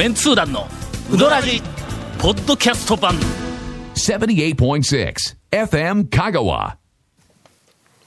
[0.00, 0.66] メンツー団の
[1.12, 1.60] ウドラジ
[2.18, 3.12] ポッドキャスト版。
[3.96, 5.14] 78.6
[5.50, 6.76] FM Kagawa.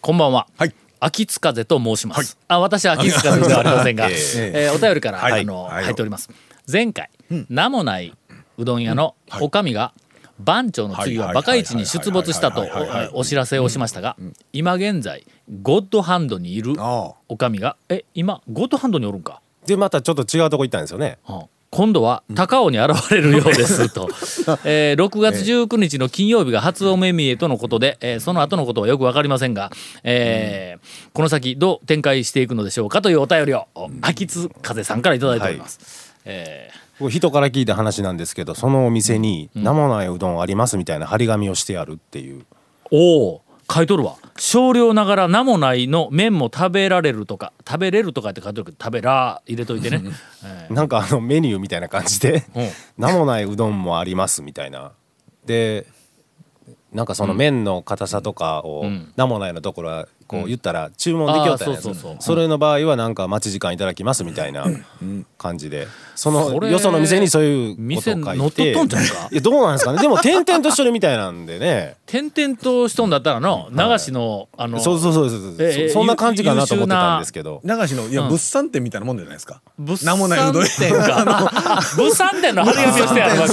[0.01, 0.47] こんばんは。
[0.57, 0.73] はい。
[0.99, 2.35] 秋津風と申します。
[2.47, 4.69] あ、私は秋津風ではありませんが、 ええ。
[4.71, 5.41] ーお便りから、はい。
[5.41, 5.83] あの、はい。
[5.83, 6.31] 入っております。
[6.67, 7.11] 前回、
[7.47, 8.11] 名もない
[8.57, 9.93] うどん屋のおかみが、
[10.39, 11.35] 番長の次ははい。
[11.35, 12.69] バカ市に出没したとはい。
[12.71, 12.79] はい。
[12.79, 12.89] はい。
[12.89, 12.99] はい。
[13.01, 14.17] はいおお知らせをしましたが、
[14.51, 15.27] 今現在、
[15.61, 17.13] ゴッドハンドにいるああ。
[17.29, 19.41] おかみが、え、今、ゴッドハンドにおるんか？
[19.67, 21.19] でまたちょっと違うとこ行ったんですよね。
[21.29, 24.07] うん今度は高尾に現れるようですと、
[24.63, 29.71] えー6月19日の金曜日が初お目見えとのことで、えーその後のことはよく分かりませんが、
[30.03, 33.65] えーこの先どう展開していくのでしょうかというお便りを
[34.01, 36.13] 秋津風さんからいただいております。
[36.25, 42.41] えこれ人から聞いた話なんですけどそのお店に名もないうどんありますみたいな張り紙をしてやるっていう。
[42.41, 42.45] ー
[42.91, 50.01] おお書いとるわ少量ながら名もないの麺も食べられるとか食べれるとかって書いてるけど食べら入れといてね、
[50.43, 54.91] えなんかあのメニューみたいな感じでうん「名もないうどんもあります」みたいな。
[55.45, 55.85] で
[56.93, 59.11] なんかその麺の硬さとかをん。
[59.15, 64.65] 名もないのところはこう言ったら注文できよったんやあーそうそうそれの場合はなんか待ち時間いただきますみたいな
[65.43, 69.27] 感じでそのよその店にそういうこと店を書い乗っ取てっとんちゃうか？
[69.31, 70.01] いやどうなんですかね？
[70.01, 71.95] でも点々としてるみたいなんでね。
[72.05, 77.61] 点々としとんだったらの流しの、あのそうそうそうそうええそそんな感じかなと思ってたんですけど。
[77.63, 79.61] 流しのいや、うん物産展みたいなもんじゃないですか？
[79.77, 81.81] 物産展か。
[81.97, 83.51] 物産展の張り紙をしてやる物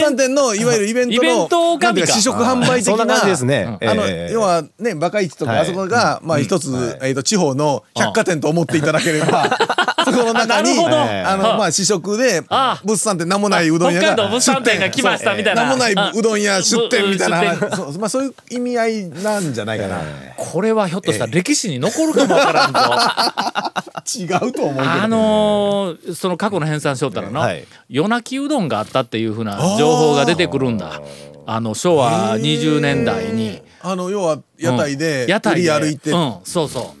[0.00, 0.54] 産展の。
[0.54, 3.78] いわゆるイベントの試食販売的そんなな感じですね。
[3.82, 4.32] あの、ええ。
[4.32, 5.60] 要はねバカ市とかはい。
[5.62, 7.08] あそこが、まあ一つ、はい。
[7.08, 9.44] えっ、と地方の百貨店と思っていただければ、
[10.04, 15.64] そこの中に なるほどあのまあ試食であ物産展名もないうどん屋が北海道物産展が来ましたみたいな。
[15.64, 17.54] 名もないうどん屋出店みたいな。
[17.98, 20.00] まあそういう意味合いなんじゃないかな、
[20.36, 22.78] これはひょっとしたら歴史に残るかもわからんぞ。
[24.18, 27.64] 違うと思うけど、あのーその過去の編纂しよったらの、はい。
[27.88, 31.00] 夜泣きうどんがあったっていうふうな情報が出てくるんだ。
[31.46, 33.62] あの昭和20年代に。
[33.82, 36.34] あの要は屋台で売り歩いて、うん。
[36.44, 37.00] そうそう。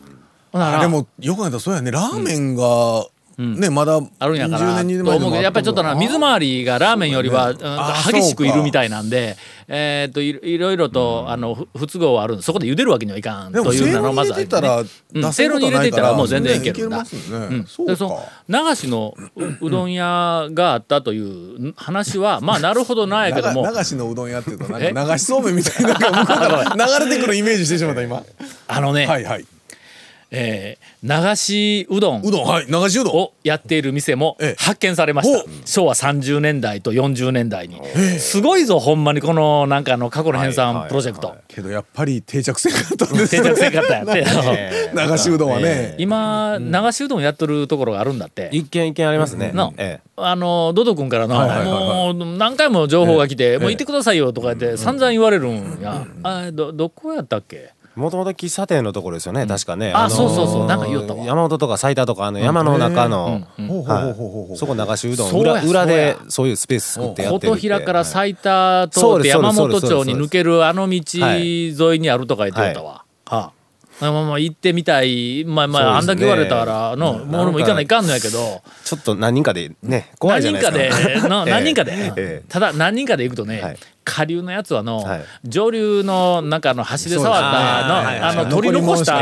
[0.80, 1.90] でもよく考えたらそうやね。
[1.90, 3.06] ラーメンが、
[3.40, 7.54] ねまだあるんやから20年と20年前思うけどやっぱりちょっとな水回りがラーメンよりは、
[8.10, 9.36] 激しくいるみたいなんで
[9.68, 14.86] えーっといろいろとあのふ不都合はあるんでそこで茹でるわけにはいかんというせいろにのがまず入れてたらうん。
[14.86, 17.04] 出せることせいろに入れてたらもう全然いけるんだ。
[17.04, 17.08] で
[17.68, 18.18] その
[18.48, 23.64] 流しのううどん屋があったという話はまあなるほどないけども。
[23.70, 24.92] 流流しのうどん屋っていうとなんえ？
[24.92, 25.94] か流しそうめんみたいな
[26.98, 28.22] 流れてくるイメージしてしまった今。
[28.68, 29.44] あのね、はいはい
[30.30, 32.22] えー流しうどん。
[32.22, 32.66] うどんはい。
[32.66, 33.16] 流しうどん。
[33.16, 34.54] をやっている店もええ。
[34.58, 35.44] 発見されました。
[35.64, 37.80] 昭和30年代と40年代に。
[38.18, 41.34] すごいぞほんまにこのなんかあの過去の編纂プロジェクト。
[41.48, 45.94] けどやっぱり定着せんかったんです定着せんかったんやって流しうどんはね。
[45.98, 48.50] 今流しうどんやっとるところがあるんだって。
[48.52, 49.52] 一軒一軒ありますね。
[49.54, 50.10] なええ。
[50.16, 57.72] あのドド君からの、はいはいはいもう何回も情報が来て、もう行ってくださいよとか言って散々言われるんや、あどどこやったっけ？
[58.00, 59.92] もともと喫茶店のところですよね、確かね。
[59.94, 60.66] あそうそうそう。
[60.66, 63.42] なんか言おったわ山本とか埼玉とかあの山の中の、
[64.56, 67.46] そこ流しうどんそうや裏裏でそういうスペース作ってやってるって。
[67.48, 73.04] 琴平から埼玉通って山本町に抜けるあの道沿いにあるとか言ってたわ。
[73.26, 73.59] はあ
[74.00, 75.44] まあまあ行ってみたい。
[75.44, 78.62] まあまああんだけ言われたらの、俺も行かないかんのやけど。
[78.84, 81.10] ちょっと何人かでね怖いじゃ何ないですか。
[81.10, 82.42] 人かで 何人かで、ええ。
[82.48, 83.76] ただ何人かで行くとね、はい。
[84.04, 85.24] 下流のやつはの、はい。
[85.44, 89.18] 上流のなんかあの端で触ったあのはい取り残した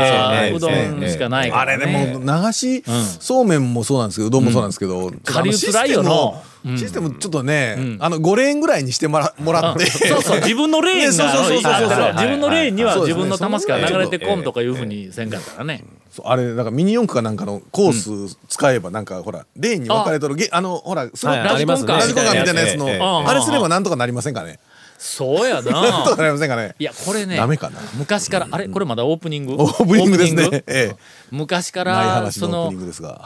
[0.55, 2.83] うど物んしかないから、あれね、でも流し
[3.19, 6.41] そうめんもそうなんですけどうどんもそうなんですけど下流つらいよの
[6.77, 9.85] システムちょっとねあの5レーンぐらいにしてもら もらって。
[9.85, 10.41] そうそう。
[10.41, 11.73] 自分のレーンがねそうそうそうそう。
[11.73, 15.83] あるから自分のレーンにははい自分の玉しか流れてこんとかいうふうにせんかったらね。
[16.11, 17.93] そうあれなんかミニ四駆かなんかのコー
[18.29, 24.59] ス使えばなんかほらレーンに分かれとるゲあのほらスロットはラジコンカーみたいなやつのええええあれすればなんとかなりませんかね？
[24.97, 25.61] そうやな。
[25.61, 26.15] んとかな。
[26.17, 26.75] なりませんかね？
[26.79, 27.79] いやこれねダメかな？
[27.95, 29.53] 昔からあれこれまだオープニング？
[29.61, 30.49] オープニングですね。
[30.51, 30.95] ええ
[31.31, 32.71] 昔から話その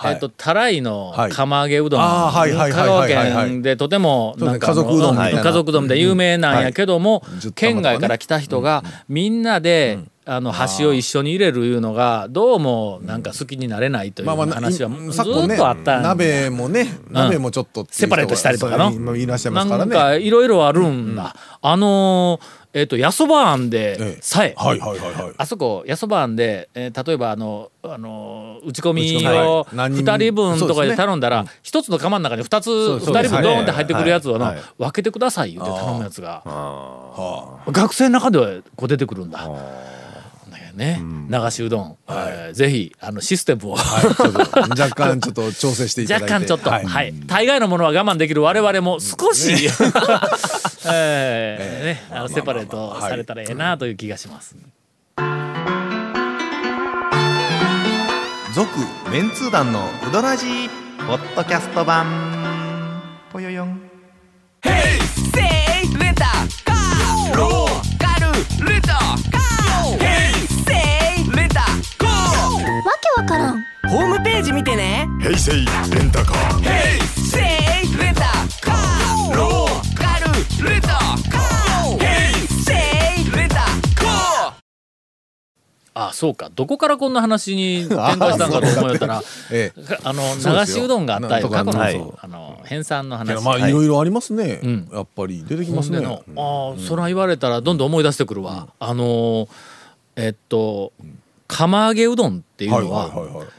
[0.05, 1.31] えっとたらいのはい。
[1.31, 7.23] 釜揚げうどん香川県でとても家族うどん家族うどんで有名なんやけども
[7.55, 18.91] 県外から来た人がみんなであの箸を一緒に入れるいうのがどうもなんか好きになれないという話はずっとあった鍋もね鍋もちょっとセパレートしたりとかの。
[18.91, 19.91] そういらっしゃいまなんすからね。
[19.91, 21.35] かいろいろあるんだ。
[21.61, 24.21] あのーえっ、と、やそば庵でええ。
[24.21, 25.33] さえ、はいはいはいはい。
[25.37, 29.75] あそこ、やそば庵で、えー例えばあの、あのー打ち込みをはい。
[29.75, 34.55] 何人？2人分とかで頼んだら、一つの釜の中に2つ、そうそう2人分ドーンって入ってくるやつをのはい。
[34.55, 34.65] はい。
[34.79, 39.47] 分けてください言って頼むやつが、は学生の中ではこう出てくるんだ。
[40.73, 44.79] ね、流しうどん、えーぜひあのシステムを、はい。
[44.79, 46.33] 若干ちょっと調整していただいて。
[46.33, 47.09] 若干ちょっと、ははい。
[47.09, 49.51] い大概のものは我慢できる我々も少し、
[50.91, 54.55] えーね、あのセパレートされたらええなという気がします。
[58.53, 58.69] 続
[59.11, 60.69] メンツー団のウドラジー
[61.07, 62.05] ポッドキャスト版
[73.93, 75.07] ホームページ見てね。
[75.21, 76.63] 平成レンタカー
[77.15, 78.21] せいレンタ
[78.59, 81.99] カーローカルレンタカー。
[81.99, 82.73] ヘイセ
[83.21, 84.53] イレンタカー
[85.93, 86.49] あそうか。
[86.55, 89.21] どこからこんな話に展開したんかと思いよったら。
[89.53, 89.83] ええ。
[89.83, 91.49] かあの流しうどんがあったよ。
[91.49, 92.03] 過去の,、はい。
[92.19, 93.43] あの編纂の話。
[93.43, 93.71] まあい。
[93.71, 94.89] ろいろありますね、ん。
[94.91, 96.03] やっぱり出てきますね。
[96.03, 99.47] ああそら言われたらどんどん思い出してくるわ、あのー
[100.15, 100.93] えっと
[101.47, 103.11] 釜揚げうどんっていうのは,、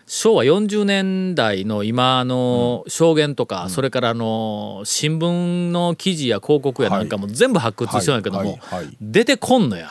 [0.07, 8.59] 昭和40年代の今の証言とか、それからあの新聞の記事や広告やなんかも全部発掘してるんやけども、
[9.01, 9.89] 出てこんのや。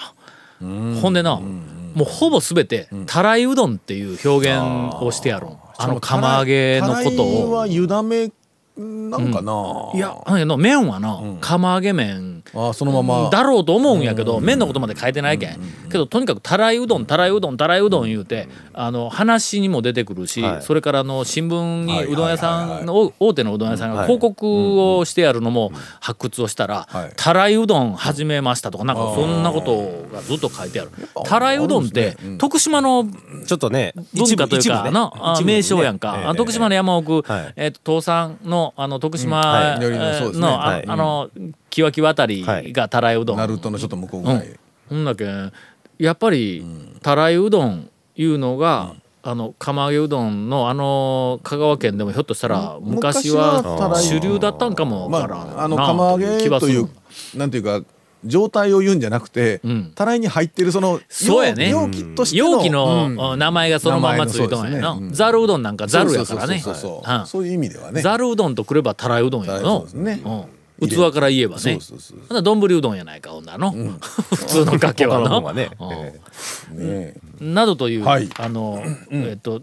[0.60, 7.52] ほんでな、もうほぼ全てたらいうどんっていう表現をしてやるんあの釜揚げのことを。
[7.52, 8.32] は湯だめ
[8.76, 13.30] なんかな、いやだけど麺はな、釜揚げ麺あそのまま。
[13.30, 15.60] だろうと思うんやけど、麺のことまで書いてないけん、
[15.92, 20.62] けどとにかくたらいうどんたらいうどんたらいうどん言うて、あの話にも出てくるし、はい。
[20.64, 30.90] それからあの新聞にはいうどん屋さんの大手のうどん屋さんが広告をしてやるのも発掘をしたらはい「たらいうどん始めました」とかなんかそんなことがずっと書いてある。
[31.26, 33.06] たらいうどんって徳島の
[33.46, 35.12] ちょっとね文化というかな、
[35.46, 41.30] 名称やんか、徳島の山奥、はいえっと東山のあの徳島、のあ,、の
[41.70, 45.52] 木脇渡りがたらいうどん、ナルトのちょっと向こうぐらい、ほんだけん
[45.98, 46.66] やっぱり
[47.02, 48.96] たらいうどんいうのが、
[49.26, 53.64] あの釜揚げうどんのあの香川県でもひょっとしたら昔は
[53.98, 56.90] 主流だったんかもからんなああの釜揚げという
[57.34, 57.82] なんていうか
[58.26, 59.92] 状態を言うんじゃなくて、ん。
[59.96, 61.70] たらいに入ってるそのそうやね。
[61.70, 63.40] 容器としての容器の、うん。
[63.40, 65.00] 名前がそのままついとんやな。
[65.12, 66.60] ざるうどんなんかざるやからね。
[66.60, 67.50] そうい。
[67.50, 68.02] う意味ではね。
[68.02, 69.86] ざるうどんとくればたらいうどんやの。
[69.94, 70.22] ね。
[70.80, 71.80] うん、器から言えばね。
[71.80, 75.24] ほんなら丼うどんやないかほんならの、普通のかけはの。
[75.26, 75.70] 他の方がね。
[75.80, 75.92] うん。
[76.82, 78.30] えねなどという、はい。
[78.38, 78.82] あの、
[79.12, 79.62] えっと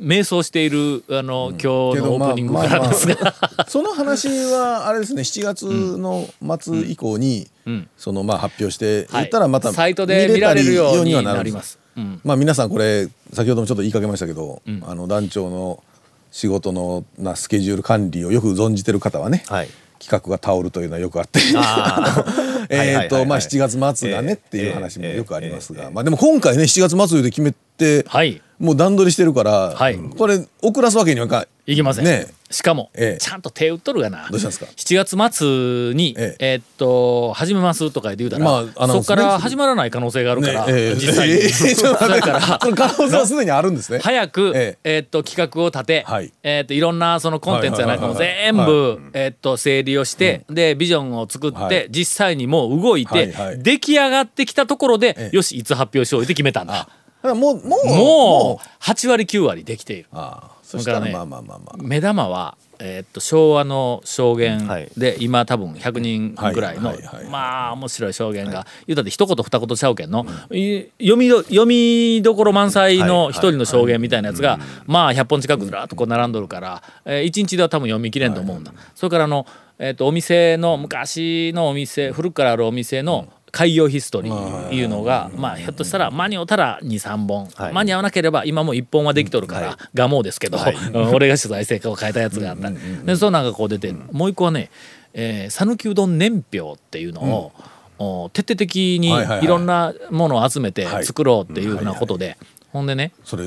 [0.00, 1.64] 迷走しているあの、今日
[1.98, 6.28] のオープニングからですが、ま あその話はあれですね7月の
[6.60, 7.88] 末以降に、ん。
[7.96, 11.78] そのまあ発表してはい言ったらまたサイトで見られるようにはなります。
[11.96, 15.82] うんまあ皆さんこれ先ほどもちょっと言いかけましたけど、あの団長の
[16.30, 19.68] 仕事のなスケジュール管理をよく存じてる方はね、はい
[20.00, 21.40] 企画が倒るというのはよくあって。
[22.68, 29.98] えっとまあ7月末がねええっていう話もよくありますが、ええまあでも今回ね7月末で決めて、はい、もう段取りしてるから、はい。
[29.98, 32.04] これ遅らすわけにはいかいきません。
[32.04, 33.18] ねしかも、ええ。
[33.20, 34.26] ちゃんと手打っとるがな。
[34.28, 36.54] どうしたんですか？7月末に、ええ。
[36.56, 40.94] ーっと始めますとか言うたら、まあそこから始まらない可能性があるから、ねええ。
[40.96, 41.34] 実際に。
[41.34, 41.48] ええ。
[41.48, 42.22] ちょっと待って。
[42.22, 44.00] それから可能性はすでにあるんですね。
[44.02, 44.98] 早く、ええ。
[44.98, 46.32] ーっと企画を立て、はい。
[46.42, 51.86] えーっといろんなそのコンテンツやなんかもはいはいはいえーっと整理をして、でビジョンを作って、はい。
[51.90, 53.62] 実際にもう動いて、はいはい。
[53.62, 55.36] 出来上がってきたところで、ええ。
[55.36, 56.72] よしいつ発表しようって決めたんだ。
[56.72, 60.06] だからもうもうもう8割9割できている。
[60.12, 61.76] ああそしたらだからねまあまあまあまあ。
[61.82, 64.88] 目玉は、えーっと昭和の証言はい。
[64.96, 67.22] で、今多分100人ぐらいの、はいはいはい。
[67.24, 70.84] はいまあ面白い証言が、言うたって一言二言ちゃうけんの、い。
[71.00, 78.72] 読みど読みどころ満載の一人の証言みたいなやつが、まあ100本近くずらっとこう並んどるから、えー、1日では多分読み切れんと思うんだ。
[78.94, 79.46] それからあの、
[79.82, 87.72] えーっとお店の昔のお店古くからあるお店の開業ヒストリーいうのが、まあ、ひょっとしたら間に合うたら23本、はい。
[87.72, 90.58] 間に合わなければ今も1本はできとるから、ガモですけど、
[90.94, 94.70] うん 俺が取材成果を変えたやつがあった、でそうなんかこう出てもう一個はね
[95.14, 97.52] えー讃岐、うどん年表っていうのを、
[97.98, 99.44] お徹底的にはいはいはい。
[99.44, 101.04] いろんなものを集めてはい。
[101.04, 102.36] 作ろうっていうふうなことで、
[102.72, 103.10] ほんでね。
[103.24, 103.44] それ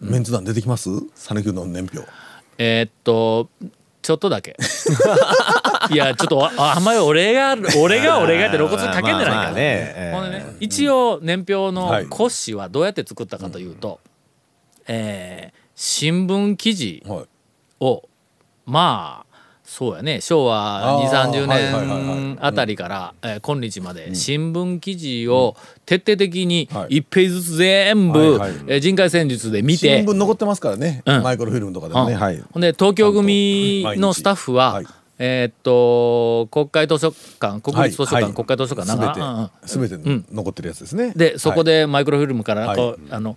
[0.00, 0.90] メンツ団出てきます？
[1.14, 2.08] 讃岐うどん年表。
[2.58, 3.48] えーっと
[4.04, 4.54] ちょっとだけ。
[5.90, 9.34] いやちょっとああんまり俺が俺が俺がって露骨にかけんでないから。
[9.34, 9.60] まあまあね。
[9.96, 13.98] ええほんでね一応年表のはい骨子はどうやって作ったかというと、
[14.86, 17.26] えー新聞記事はい。
[17.80, 18.04] を
[18.66, 19.33] まあ
[19.76, 20.20] そうやね。
[20.20, 22.04] 昭和2 3 0あーはいはいはいはい。
[22.04, 26.98] 年あたりから、えー今日まで新聞記事を徹底的にはい。
[27.00, 28.38] 1ページずつ全部、
[28.68, 31.02] えー人海戦術で見て新聞残ってますからね。
[31.04, 31.22] うん。
[31.24, 32.14] マイクロフィルムとかでもね。
[32.52, 34.86] ほんで東京組のスタッフは、はい。
[35.18, 38.94] えーっと国会図書館国立図書館、国会図書館な。
[38.94, 39.96] んか、うんうんすべて
[40.32, 41.12] 残ってるやつですね。
[41.16, 42.70] でそこでマイクロフィルムから
[43.10, 43.34] あの、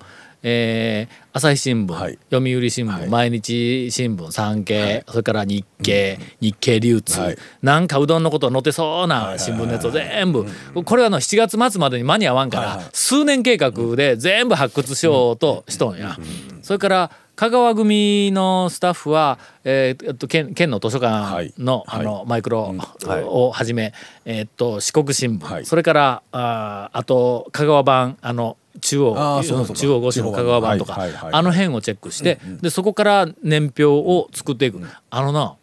[0.49, 2.17] えー朝日新聞、はい。
[2.31, 3.09] 読売新聞、はい。
[3.09, 7.37] 毎日新聞産経、それから日経、日経流通、はい。
[7.61, 10.47] なんかうどんのこと載ってそうな新聞のやつを全部、
[10.83, 12.85] これはあの7月末までに間に合わんから、はいはい。
[12.91, 16.17] 数年計画で全部発掘しようとしとんや。
[16.63, 21.99] それから香川組のスタッフは、えーえっと、県県の図書館の,、はい。
[21.99, 22.73] あのマイクロ
[23.05, 23.21] はい。
[23.23, 23.93] をはじめ、
[24.25, 25.65] えーっと四国新聞、はい。
[25.67, 29.41] それからあーあと香川版あの中央
[29.73, 30.99] 中央五市の香川版とか、
[31.31, 35.55] あの辺をチェックして、でそこから年表を作っていく、あのな、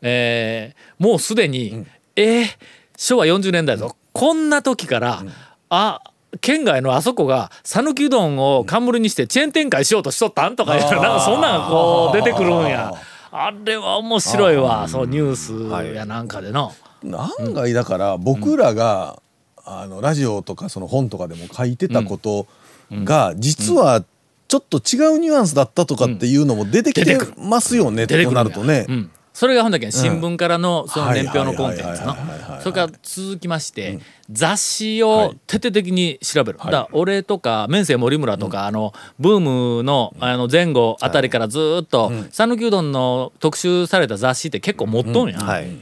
[0.00, 1.86] えーもうすでに、
[2.16, 2.46] えー
[2.96, 5.24] 昭和40年代ぞ、こんな時から、
[5.70, 6.00] あ
[6.40, 12.92] 県外のあそこが讃岐うどんを冠にしてチェーン展開しようとしとったんとかいうなんかそんなんがこう出てくるんや。
[13.34, 15.36] あれは面白いわ、そのニュー
[15.90, 16.72] スやなんかでの。
[17.04, 19.20] 案外だから僕らが、
[19.64, 22.46] あのラジオとかその本とかでも書いてたこと
[23.04, 24.04] が実は
[24.48, 28.86] ちょっと違うニュアンスだったとかっていうのも出てきてますよね、と出てくるんやなるとね。
[28.88, 29.10] うん。
[29.32, 29.92] それがほんだけん。
[29.92, 31.22] 新聞からのそのはい。
[31.22, 32.14] 年表のコンテンツの。
[32.60, 33.98] それから続きまして
[34.30, 45.66] 雑誌を徹底的に調べる、だから俺とか面生森村とか、あのブームのあの前後あたりからずーっと讃岐うどんの特集された雑誌って結構持っとんや、はい。
[45.66, 45.76] もう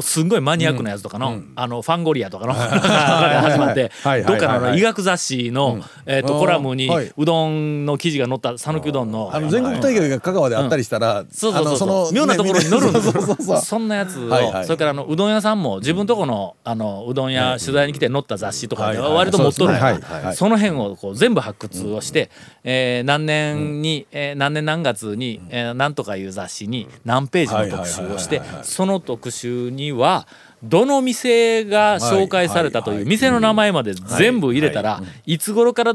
[0.00, 3.90] すんごいマニアックなやつとかの、あのファンゴリアとかの 始まって
[4.26, 9.30] どっかの医学雑誌の、えー、とコラムにうどんの記事が載った讃岐うどんの。
[9.32, 13.60] あの全国大会が香川であったりしたら、そうそうそう妙なところに乗るんですそうそうそうそう。
[13.60, 20.32] そんなやつを、それからあのうどん屋さんも自分とこのあのうどん屋取材に来て載った雑誌とかで割と持っとるんや。
[20.34, 22.30] その辺をこう全部発掘をして、
[22.64, 30.26] えー何年に、えー何年何月に、えーなんとかいう雑誌に何ページの特集をしてその特集には
[30.62, 35.94] どの店が紹介されたという店の名前まで全部入れたらいつ頃から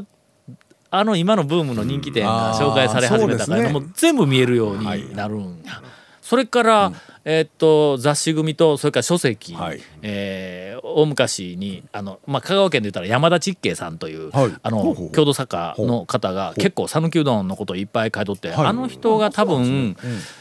[0.89, 5.81] あの今のブームの人気店が紹介され始めたかいう全部見えるようになるんや。
[6.21, 6.93] それから、
[7.25, 9.81] えーっと雑誌組とそれから書籍、はい。
[10.01, 14.51] えー大昔にあの、まあ、香川県で言ったら山田ちっけいさんという、はい。
[14.61, 18.67] あの郷土作家の方が結構讃岐うどんのことをいっぱい書いとって、はい。
[18.67, 19.95] あの人が多分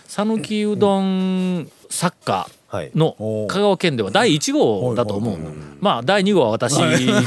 [0.07, 2.62] 讃岐うどん作家はい
[2.95, 5.39] の香川県では第1号だと思う、
[5.81, 6.77] まあ第2号は私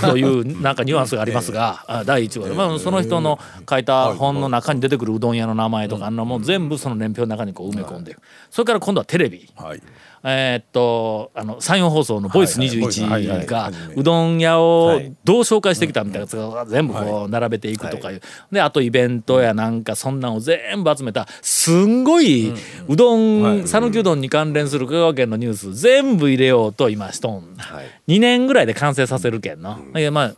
[0.01, 8.19] というなんかニュアンスがありますが、 あ第1号で、まあ、その人の書いた本の中に出てくるうどん屋の名前とかあんなもん全部その年表の中にこう埋め込んでる。
[8.49, 9.49] それから今度はテレビ。
[9.55, 9.81] はい
[10.27, 18.21] えーっとあの山陽放送の「ボイスはいはいボイスはいはい21がうどん屋をはいどう紹介してきたみたいなやつが全部こう並べていくとかいう。
[18.51, 21.27] であとイベントやなんかそんなんを全部集めた。
[21.41, 22.53] すんごい
[22.87, 27.55] うどん讃岐うどんに関連する香川県のニュース全部入れようと今しとん。
[27.57, 28.13] はい。
[28.13, 29.79] 2年ぐらいで完成させるけんな。
[29.95, 30.33] いやまあ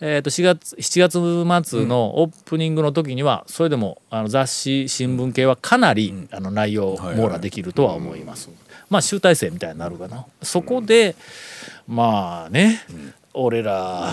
[0.00, 1.00] えー、と4月7
[1.48, 8.50] 月末のオープニングの時にはそれでもあの雑誌新聞系はかなりあの内容を網羅できるとは思います。
[8.88, 10.26] まあ集大成みたいになるかな。
[10.42, 11.16] そこで
[11.86, 12.82] まあね、
[13.32, 14.10] 俺ら、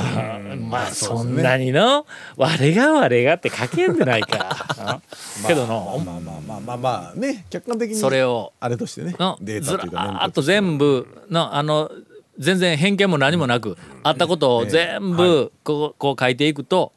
[0.59, 4.49] まあそんなにの「我が我が」って書けんでないか。
[4.79, 5.01] あ
[5.47, 11.89] けどの、まあまあまあまあまあね客観的にそれをあれとしてねのデーずタというからーっと全部のあの
[12.37, 16.91] 全然偏見も何もなくあったことを全部こうこう書いていくと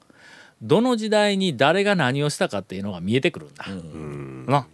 [0.62, 3.66] どの時代に誰が何をしたかっていうのが見えてくるんだ。
[4.50, 4.66] な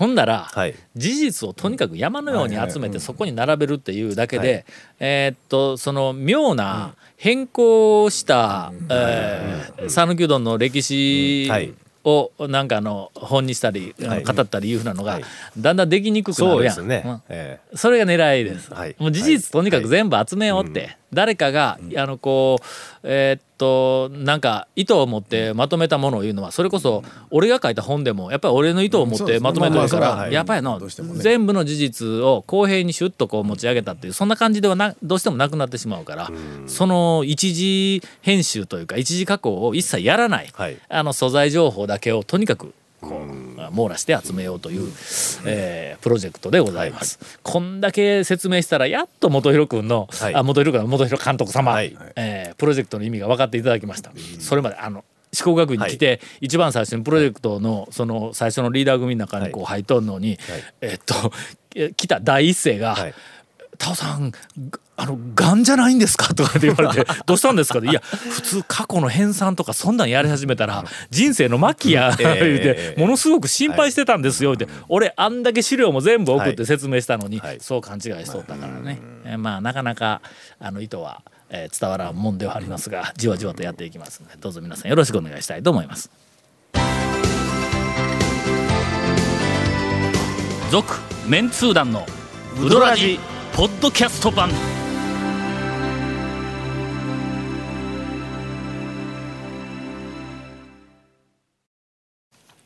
[0.00, 0.74] ほんなら、はい。
[0.96, 4.64] 事実をとにかく山のように集めてそこに並べるっていうだけで、
[4.98, 11.74] えーっとその妙な変更したえー讃岐うどんの歴史はい。
[12.02, 14.24] をなんかあの本にしたり、はい。
[14.24, 15.24] 語ったりいうふうなのが、はい。
[15.58, 16.74] だんだんできにくくなるやん。
[16.74, 17.02] そうですね。
[17.04, 17.22] うん。
[17.28, 18.72] ええそれが狙いです。
[18.72, 18.96] はい。
[18.98, 22.64] もう事実とにかく全部集めようって、誰かが、あのこう
[23.02, 36.30] えーっとなんか意図を持ってまとめたものを言うのはそれこそ俺が書いた本でもやっぱり俺の意図を持ってまとめてるからまあやっぱりの全部の事実を公平にシュッとこう持ち上げたっていうそんな感じではなどうしてもなくなってしまうから
[36.66, 40.78] その一時編集というか一時加工を一切やらない、はい。
[40.88, 44.92] あの素材情報だけをとにかくこう網羅して集めようという、
[45.46, 47.18] えープロジェクトでございます。
[47.42, 50.34] こんだけ説明したらやっと元弘君の、はい。
[50.34, 51.96] あ元弘君の元弘監督様、はい。
[52.16, 54.12] えープロジェクトの意味が分かっていただきました。
[54.38, 60.38] それまであの四国学院に来て、一番最初にプロジェクトのその最初のリーダー組の中にこう入っとんのに、はい。
[60.80, 61.32] えーっと
[61.74, 63.14] え 来た第一声が、はい
[63.80, 64.30] タオさん
[64.96, 74.68] あのがんじゃないんですか?」とかって言われて「どうしたんですか?」って「いや普通過去の編纂とかそんなんやり始めたら人生の末期や」言うてものすごく心配してたんですよって。
[74.88, 79.00] 俺あんだけ資料も全部送って説明したのにそう勘違いしとったからね。
[79.24, 80.20] えーまあなかなか
[80.60, 86.10] あの意図はえー伝わらんもんではありますがじわじわとやっていきますのでどうぞ皆さんよろしくお願いしたいと思います。
[90.70, 90.94] 続
[91.26, 92.06] メンツー団の
[92.62, 93.18] ウドラジ
[93.52, 94.48] ポッドキャスト版。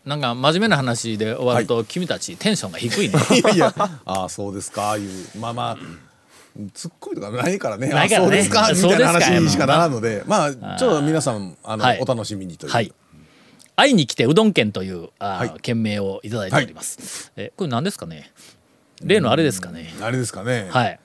[0.05, 3.15] なんか真面目な話で終わると、君たちテンションが低いね。
[3.41, 3.75] いやいや。
[4.05, 4.97] ああそうですか。
[4.99, 5.11] いう
[5.41, 5.79] まあまあ
[6.75, 7.89] ツッコミとかないからね。
[7.89, 8.27] ないからね。
[8.27, 8.61] あそうですか。
[8.61, 10.23] みたいなそうですか話にしかならんので。
[10.27, 12.01] まあちょっと皆さんあの、はい。
[12.01, 12.93] お楽しみにという、はい。
[13.77, 15.55] 会いに来てうどん県というあー、はい。
[15.63, 18.31] 県名をいただいております、えこれ何ですかね？
[19.03, 19.93] 例のあれですかね。
[20.01, 20.69] あれですかね。
[20.71, 21.01] はい、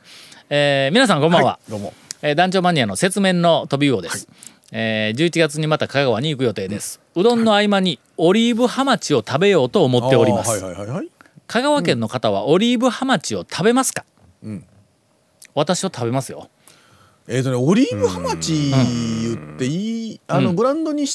[0.50, 1.94] えー皆さんこんばんは、どうも。
[2.22, 4.28] えー団長マニアの雪面の飛び魚です、
[4.72, 10.62] えー11月にまた香川に行く予定です、うどんの合間にオリーブハマチを食べようと思っております、はい。
[10.62, 11.10] はいはいはい
[11.48, 14.06] 香川県の方はオリーブハマチを食べますか、
[14.52, 14.64] ん。
[15.56, 16.48] 私は食べますよ。
[17.28, 21.06] えっ、とねオリーブハマチ言っていい、あのブランドに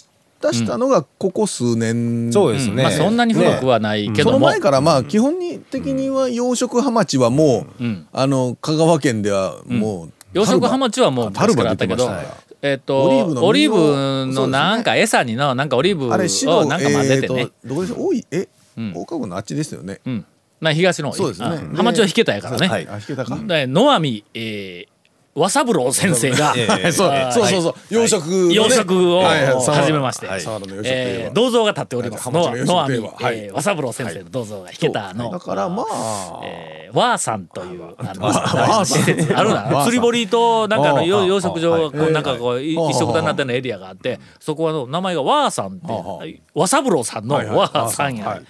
[0.52, 5.34] 出したのがここ数年、そうですね、まあそんなに古くはないけその前からまあ基本
[5.70, 8.06] 的には養殖ハマチはもう、ん。
[8.12, 18.06] あの香川県ではもう、養殖ハマチはもうタルバ昔からあったけど出てましたねえっ、とオリーブのオリーブのなんか餌にのなんかオリーブあれ白をなんか混ぜてね、えーとどこでしょう？
[18.06, 18.48] 多いえ、
[18.80, 18.92] ん。
[18.94, 20.24] 大川郡のあっちですよね、うん。
[20.60, 21.16] まあ東の方。
[21.16, 21.46] そうですね。
[21.46, 22.88] あハマチは引けたやからね、はい。
[22.88, 24.88] あ引けたか、で野網、えー、
[25.34, 27.74] 和三郎先生が、ええ そうあーそうそうそう。
[27.90, 29.64] 養殖のね、養殖をはいはい。
[29.66, 30.44] 始めまして、はい。
[30.44, 32.30] 佐原の養殖といえー銅像が立っております。
[32.30, 33.08] の養殖といえば。
[33.20, 33.38] はい。
[33.38, 39.82] えー和三郎先生の銅像が引けたの、だからまあ、えー、ワーさんというあのあるな。
[39.84, 42.08] 釣り堀となんかあの養養殖場がこはい。
[42.10, 42.76] うなんかこうい。
[42.76, 42.90] はい。
[42.90, 46.24] 一緒くたになったようなエリアがあってそこはの名前がワーさんっては
[46.54, 47.56] 和三郎さんのはいはい。
[47.56, 48.38] ワーさんや、はい。
[48.38, 48.44] うん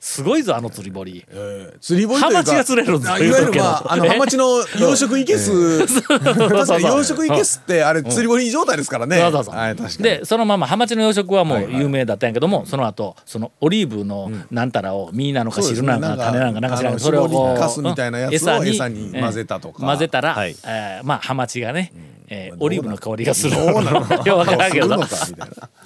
[0.00, 1.24] すごいぞあの釣り堀。
[1.28, 5.86] えー釣り堀というかハマチが釣れるんですいわゆるまああのハマチの養殖いけす。
[5.86, 9.18] 確かに養殖いけすってあれ釣り堀状態ですからね。
[9.18, 9.54] そうそうそう。
[9.54, 19.78] はいでそのままハマチの養殖はもう有名だったんやけども、その後そのオリーブのなんたらを実なのか汁なのか種なのかなんか知らんけどそれをこう絞りかすみたいなやつをうん餌に混ぜたとか。
[19.80, 20.56] えー混ぜたら、はい。
[20.64, 21.92] えーまあハマチがね、
[22.30, 23.56] えーまあオリーブの香りがする。
[23.56, 24.00] どうなの？
[24.24, 24.88] いやわからんけど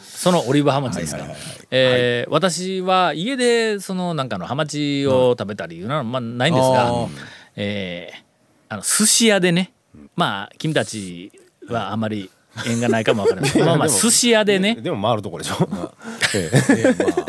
[0.01, 1.25] そのオリーブハマチですか？
[1.71, 7.09] えー私は家でそのなんかのハマチを食べたりいうのはまあないんですが、あー。
[7.57, 8.23] えー
[8.69, 9.73] あの寿司屋でね、
[10.17, 11.31] まあ君たち
[11.69, 12.31] はあまり
[12.67, 13.59] 縁がないかもわからない。
[13.59, 15.57] まあまあ寿司屋でね、でも回るとこでしょ、
[16.35, 16.51] え。
[16.53, 17.27] えーまあ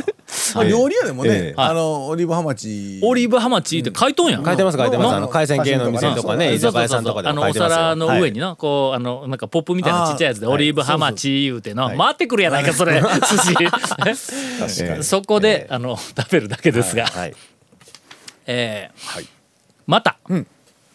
[0.55, 1.53] まあ料理屋でもね、ええ。
[1.57, 4.45] あのオリーブハマチオリーブハマチって書いとんやん。
[4.45, 5.07] 書いてます書いてます。
[5.07, 7.75] うんあの海鮮系の店とかね居酒屋さんとかであのおも書いてますよ。
[7.75, 8.49] 皿の上にはい。
[8.51, 13.01] な、こうあのなんかポップみたいなちっちゃいやつでオリーブハマチ言うての、回ってくるやないかそれ。
[13.01, 15.03] 寿司。
[15.03, 17.35] そこで、あの食べるだけですが、はい。
[18.45, 19.27] えー
[19.85, 20.17] また、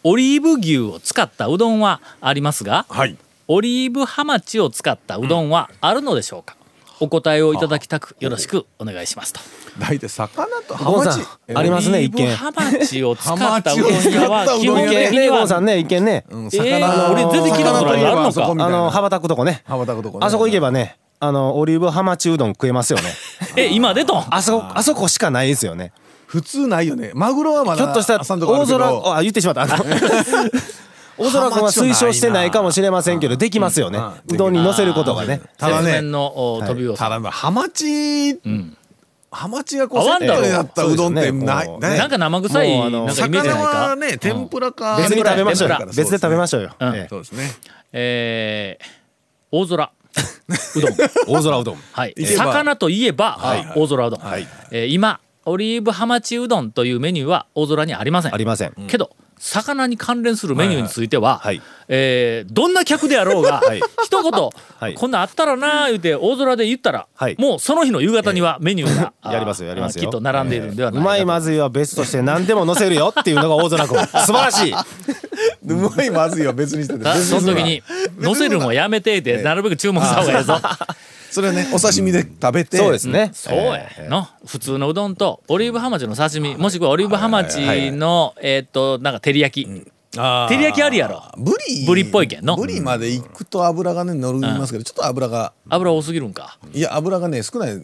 [0.03, 3.15] オリーブ牛を使ったうどんはありますがはい。
[3.47, 6.55] オリーブハマチを使ったうどんはあるのでしょうか、
[7.01, 9.39] お答えをいただきたくよろしくお願いしますと。
[9.79, 12.27] 大体魚とハゴンさんマチえありますね一見。
[12.35, 15.47] ハマチを使ったうどん屋は基本的には。
[15.47, 18.45] さんね一見ね、うんえー俺全然聞いたことないあるのか。
[18.45, 19.61] ああの羽ばたくとこね。
[19.65, 20.25] 羽ばたくとこね。
[20.25, 23.13] あそこ行けばねあのオリーブハマチうどん食えますよね。
[23.55, 24.25] え今出とん？
[24.29, 25.93] あそこあそこしかないですよね。
[26.25, 27.11] 普通ないよね。
[27.15, 28.25] マグロはまだひょっとした大
[28.67, 29.65] 空あ言ってしまった
[31.19, 33.99] あの大空君は推奨してないかもしれませんけどできますよね。
[34.27, 35.41] うどんに乗せることがね。
[35.57, 38.77] ただねのお飛びをただハマチん。
[39.31, 41.79] ハマチがこうセ合わんだろットになったうどんってない。
[41.79, 45.77] なんか生臭いもうあのなんかイメージない魚かはね天ぷらか別に食べましょうよ。
[45.85, 46.75] 別で食べましょうよ。
[47.09, 47.51] そうですね。
[47.93, 48.85] えー
[49.51, 49.91] 大空。
[50.75, 50.93] うどん
[51.27, 51.77] 大空うどん。
[51.91, 52.15] はい。
[52.17, 53.71] 魚といえばはい。
[53.75, 54.19] 大空うどん。
[54.19, 54.47] はい。
[54.71, 58.33] えー今オリーブハマチうどんというメニューは大空にありません。
[58.33, 58.73] ありません。
[58.87, 63.81] けど魚に関連するメニューについては、はいえーどんな客であろうが、はい。
[64.03, 64.49] 一言、
[64.79, 64.93] はい。
[64.93, 67.35] こんなんあったらな言うて大空で言ったら、はい。
[67.39, 70.03] もうその日の夕方にはメニューが、あ ーやりますよやりますよ。
[70.03, 71.09] きっと並んでいるんではないかと。
[71.09, 73.97] うまいまずいは別として何でも乗せるよっていうのが大空君。
[74.25, 74.73] 素晴らしい。
[74.73, 77.81] うまいまずいは別にしてその時に
[78.19, 80.59] 「乗せるんはやめて」ってなるべく注目した方がいいぞ。
[81.31, 82.77] それはねお刺身で食べて。
[82.77, 83.31] そうですね。
[83.33, 89.91] そうやの普通のうどんとオリーブハマチの刺身もしくはオリーブハマチのえーっとなんか照り焼き。
[90.11, 91.21] 照り焼きありやろ。
[91.37, 91.85] ブリ。
[91.85, 92.55] ブリっぽいけんの？
[92.55, 95.53] ブリまで行くと油がね乗りますけどちょっと油が。
[95.69, 96.57] 油多すぎるんか。
[96.73, 97.79] いや油がね少ない。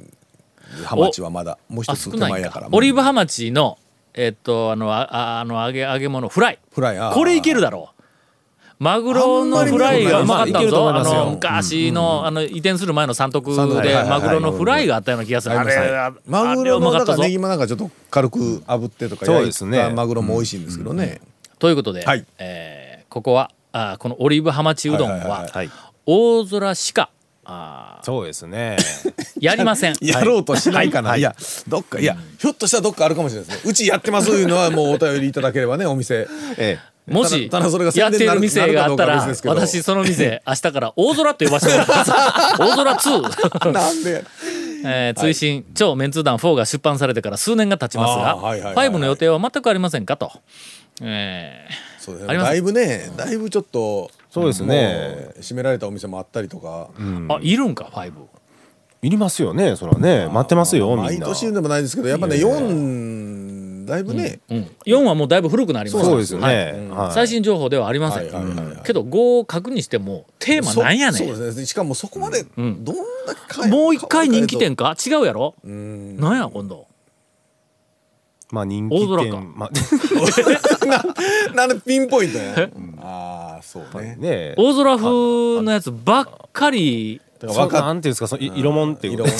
[0.83, 1.59] ハマチはまだ。
[1.69, 2.69] もう一あつ少ないんか手前やから。
[2.71, 3.77] オリーブハマチの
[4.15, 6.59] えっとあのあああの揚げ揚げ物フライ。
[6.71, 7.13] フライ。
[7.13, 7.94] これいけるだろう
[8.77, 13.55] マグロのフライがうまかったんぞあの昔のあの移転する前の三徳で
[14.03, 19.89] マグロのフライがあったような気がするあれあマグあれうまかったぞロのなんかネギもなんかちょっと軽く炙ってとかそうですね。
[19.89, 21.21] マグロも美味しいんですけどね。
[21.59, 22.25] ということで、はい。
[22.37, 22.85] えー
[23.15, 25.47] ここはあこのオリーブハマチうどんは
[26.05, 27.09] 大空しか
[27.45, 28.75] あそうですね。
[29.39, 29.95] やりません。
[30.01, 31.19] やろうとしないかな、はい。
[31.19, 31.33] い、や
[31.67, 33.71] どっかいやひょっとしたらどっかあるかもしれないですね。
[33.71, 36.27] うちやってますいうのはもうお便りいただければねお店。
[36.57, 36.77] え
[37.07, 37.49] もし、
[37.95, 42.11] やってるる店があったら私その店、 明日から大空って呼ばせてもらいます。
[42.57, 43.71] 大空2。
[43.71, 44.23] なんで？
[44.87, 48.89] えー追伸、超メンツー団4が出版されてから数年が経ちますが、あーはいはいはいはい。
[48.89, 50.31] 5の予定は全くありませんかと。
[51.01, 51.67] え
[51.99, 52.47] そうですあります。
[52.47, 55.29] ねだいぶねだいぶちょっとそうですね。
[55.41, 58.11] 閉められたお店もあったりとか、ーあ、いるんか、5。
[59.01, 60.27] いりますよねそれはね。
[60.31, 61.03] 待ってますよみんな。
[61.03, 62.59] 毎年でもないですけどやっぱね4
[63.85, 64.71] だいぶね、うん。
[64.85, 66.09] 4はもうだいぶ古くなりました。
[66.09, 66.55] そうですよはい。
[66.55, 67.11] ねはい。
[67.13, 68.23] 最新情報ではありません。
[68.25, 68.65] はいはいはい。
[68.67, 71.19] はいけど5を確認してもテーマなんやねん。
[71.19, 71.65] そそうですね。
[71.65, 72.93] しかもそこまでどんだ
[73.47, 74.95] け変えもう一回人気店か？
[75.05, 75.55] 違うやろ？
[75.63, 76.17] うん。
[76.17, 76.85] なんや今度。
[78.51, 79.69] まあ人気大空か店ま
[81.55, 82.71] なんでピンポイントね
[83.01, 84.15] ああそうね。
[84.19, 87.21] ね大空風のやつばっかり。
[87.43, 88.27] わかなんていうんですか？
[88.27, 89.31] そのい色もんっていう色こ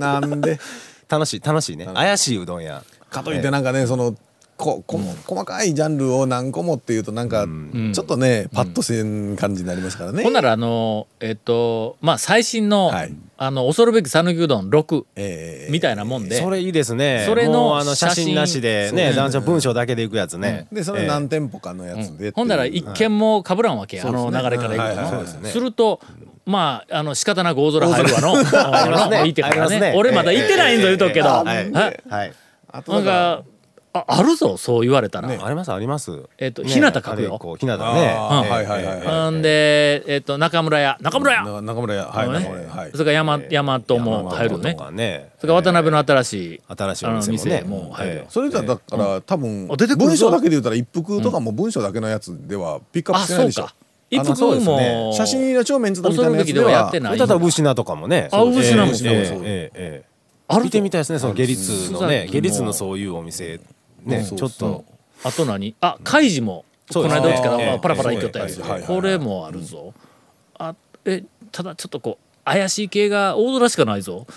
[0.00, 0.18] な。
[0.20, 0.58] んで？
[1.08, 1.88] 楽しい楽しいね。
[1.94, 4.14] 怪しいうどん屋かといってなんかねその
[4.56, 7.46] ここ細かいジャンルを何個もっていうとなんか
[7.92, 10.22] ちょっとねパッとせん感じになりますからね。
[10.22, 13.14] ほんならあのえっとまあ最新の、はい。
[13.38, 17.24] あの恐るべき讃岐うどん6えーみたいなもんで、それいいですね。
[17.26, 20.68] それのもうあの写写真真なしでねね男女文章だけでいくやつね。
[20.70, 24.96] でそれ何店舗かのやつでほんなら一見もかぶらんわけ、あの流れからいくと、はいはい。
[24.96, 25.50] はいそうですね。
[25.50, 26.00] すると
[26.46, 29.92] まああの仕方なく大空入るわのあのねいいってからね。
[29.96, 31.68] 俺まだ行ってないんぞ言うとくけど、はい。
[31.68, 32.00] え。
[32.08, 32.32] はい
[32.72, 33.44] あとなんかか
[33.94, 36.22] ああるぞそう言われたら、ありますあります。
[36.38, 37.38] えっとね日向書くよ。
[37.38, 37.84] こう日向ね。
[37.84, 40.96] あーええはいはいはいええはほんでえっと中村屋。
[41.02, 42.06] 中村屋、な中村屋。
[42.06, 42.34] はいね。
[42.40, 42.70] 中村屋。
[42.70, 42.90] はい。
[42.92, 45.32] それから山山とも入るよねね。
[45.38, 47.38] それから渡辺の新しい新しいお店もね。
[47.44, 48.20] 店も入るよ。
[48.22, 48.30] ええ。
[48.30, 50.06] それじゃだから多分あ出てくるぞ。
[50.06, 53.62] 文章だけで言ったら一服とかも文章だけのやつではピックアッあプしてないでしょ。
[53.62, 53.74] そうか。
[54.08, 54.94] 一あのそう服ですね。
[54.94, 57.18] も写真の超メンツだみたいなやつではやはってない。
[57.18, 58.30] だったらウシナとかもね。
[58.32, 60.11] あウシナもええそうええそうええ
[60.52, 63.60] ええある見てみたいですねその下律のね下律のそういうお店。
[64.04, 64.84] ねちょっと。
[65.24, 65.74] あと何？
[65.80, 67.78] あ開示もこの間うちからええ。
[67.80, 68.60] パラパラ行きよったやつ。
[68.86, 69.94] これもあるぞ。
[70.58, 74.26] あえただちょっとこう怪しい系が大空しかないぞ。
[74.28, 74.34] え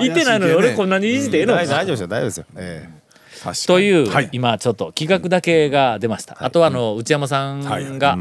[0.04, 2.44] 行ってないのに俺こんなにいじってええの大大丈夫ですよ大丈夫ですよ。
[2.56, 3.00] ええ。
[3.66, 4.28] という、はい。
[4.32, 8.18] 今ちょっと企画だけが出ました、あとはあの内山さんが、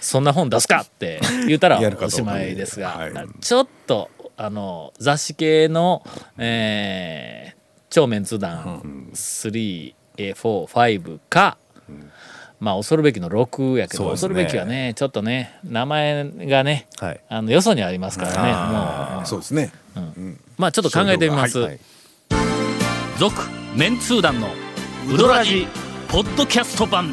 [0.00, 3.12] そんな本出すかって言ったら おしまいですが、はい。
[3.40, 6.02] ちょっとあの雑誌系の、
[6.38, 7.58] えー、
[7.90, 11.58] 超メンツ団345か、
[12.58, 17.20] まあ恐るべきの6やけど、恐るべきはねちょっとね名前がねはい。
[17.28, 18.52] あのよそにありますからね
[19.16, 19.26] もう。
[19.26, 19.72] そうですね。
[20.56, 21.58] まあちょっと考えてみます。
[21.58, 21.80] はい。
[23.18, 23.34] 続、
[23.76, 24.48] メンツー団の
[25.12, 25.66] ウドラジ
[26.08, 27.12] ポッドキャスト版